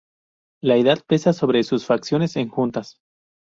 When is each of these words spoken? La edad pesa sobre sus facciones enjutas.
La 0.63 0.77
edad 0.77 0.97
pesa 1.07 1.31
sobre 1.31 1.61
sus 1.61 1.85
facciones 1.85 2.35
enjutas. 2.35 2.97